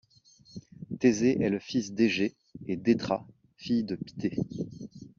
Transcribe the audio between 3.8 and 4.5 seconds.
de Pitthée.